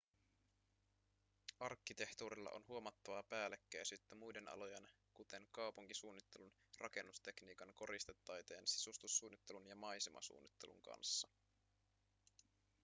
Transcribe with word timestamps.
arkkitehtuurilla 1.59 2.49
on 2.49 2.65
huomattavaa 2.67 3.23
päällekkäisyyttä 3.23 4.15
muiden 4.15 4.47
alojen 4.47 4.87
kuten 5.13 5.47
kaupunkisuunnittelun 5.51 6.51
rakennustekniikan 6.77 7.73
koristetaiteen 7.75 8.67
sisustussuunnittelun 8.67 9.67
ja 9.67 9.75
maisemasuunnittelun 9.75 10.81
kanssa 10.81 11.27